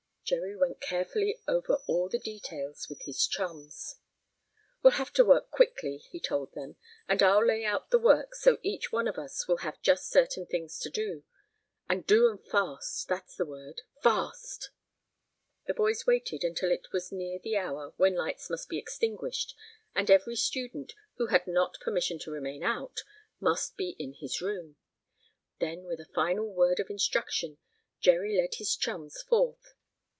[0.23, 3.97] Jerry went carefully over all the details with his chums.
[4.81, 6.77] "We'll have to work quickly," he told them.
[7.05, 10.45] "And I'll lay out the work so each one of us will have just certain
[10.45, 11.25] things to do.
[11.89, 14.69] And do 'em fast that's the word fast!"
[15.67, 19.53] The boys waited until it was near the hour when lights must be extinguished
[19.93, 23.01] and every student, who had not permission to remain out,
[23.41, 24.77] must be in his room.
[25.59, 27.57] Then, with a final word of instruction,
[27.99, 29.73] Jerry led his chums forth.